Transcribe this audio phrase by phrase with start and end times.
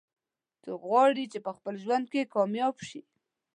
[0.63, 3.01] څوک غواړي چې په خپل ژوند کې کامیاب شي